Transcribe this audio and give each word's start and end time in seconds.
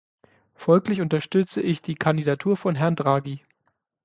Folglich 0.55 0.99
unterstütze 0.99 1.61
ich 1.61 1.83
die 1.83 1.93
Kandidatur 1.93 2.57
von 2.57 2.73
Herrn 2.73 2.95
Draghi. 2.95 3.43